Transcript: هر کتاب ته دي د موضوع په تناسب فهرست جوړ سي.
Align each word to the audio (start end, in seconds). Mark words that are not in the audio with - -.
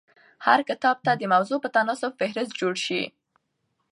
هر 0.45 0.59
کتاب 0.69 0.97
ته 1.05 1.11
دي 1.19 1.25
د 1.29 1.31
موضوع 1.33 1.57
په 1.61 1.69
تناسب 1.75 2.11
فهرست 2.19 2.53
جوړ 2.59 2.73
سي. 2.85 3.01